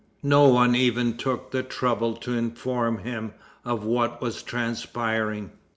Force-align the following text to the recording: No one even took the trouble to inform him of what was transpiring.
No 0.23 0.47
one 0.47 0.73
even 0.73 1.15
took 1.15 1.51
the 1.51 1.61
trouble 1.61 2.15
to 2.15 2.33
inform 2.33 3.03
him 3.03 3.35
of 3.63 3.83
what 3.83 4.19
was 4.19 4.41
transpiring. 4.41 5.51